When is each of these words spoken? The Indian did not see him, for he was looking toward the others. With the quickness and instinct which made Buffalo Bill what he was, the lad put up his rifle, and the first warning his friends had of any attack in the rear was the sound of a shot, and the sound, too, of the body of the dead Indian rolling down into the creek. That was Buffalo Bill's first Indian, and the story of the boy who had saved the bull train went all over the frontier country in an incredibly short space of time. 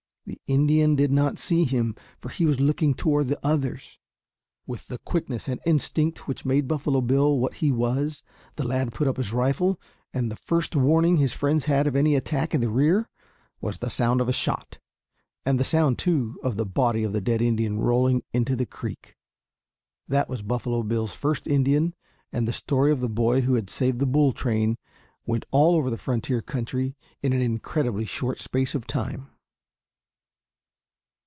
The 0.23 0.39
Indian 0.47 0.95
did 0.95 1.11
not 1.11 1.39
see 1.39 1.65
him, 1.65 1.93
for 2.19 2.29
he 2.29 2.45
was 2.45 2.57
looking 2.59 2.93
toward 2.93 3.27
the 3.27 3.39
others. 3.45 3.97
With 4.65 4.87
the 4.87 4.99
quickness 4.99 5.49
and 5.49 5.59
instinct 5.65 6.25
which 6.25 6.45
made 6.45 6.69
Buffalo 6.69 7.01
Bill 7.01 7.37
what 7.37 7.55
he 7.55 7.69
was, 7.69 8.23
the 8.55 8.65
lad 8.65 8.93
put 8.93 9.07
up 9.09 9.17
his 9.17 9.33
rifle, 9.33 9.81
and 10.13 10.31
the 10.31 10.37
first 10.37 10.73
warning 10.73 11.17
his 11.17 11.33
friends 11.33 11.65
had 11.65 11.85
of 11.85 11.97
any 11.97 12.15
attack 12.15 12.53
in 12.55 12.61
the 12.61 12.69
rear 12.69 13.09
was 13.59 13.79
the 13.79 13.89
sound 13.89 14.21
of 14.21 14.29
a 14.29 14.33
shot, 14.33 14.79
and 15.45 15.59
the 15.59 15.65
sound, 15.65 15.97
too, 15.99 16.39
of 16.43 16.55
the 16.55 16.67
body 16.67 17.03
of 17.03 17.11
the 17.11 17.19
dead 17.19 17.41
Indian 17.41 17.79
rolling 17.79 18.19
down 18.19 18.23
into 18.31 18.55
the 18.55 18.67
creek. 18.67 19.17
That 20.07 20.29
was 20.29 20.43
Buffalo 20.43 20.83
Bill's 20.83 21.13
first 21.13 21.45
Indian, 21.45 21.93
and 22.31 22.47
the 22.47 22.53
story 22.53 22.93
of 22.93 23.01
the 23.01 23.09
boy 23.09 23.41
who 23.41 23.55
had 23.55 23.69
saved 23.69 23.99
the 23.99 24.05
bull 24.05 24.31
train 24.31 24.77
went 25.25 25.45
all 25.51 25.75
over 25.75 25.89
the 25.89 25.97
frontier 25.97 26.41
country 26.41 26.95
in 27.21 27.33
an 27.33 27.41
incredibly 27.41 28.05
short 28.05 28.39
space 28.39 28.73
of 28.75 28.87
time. 28.87 29.27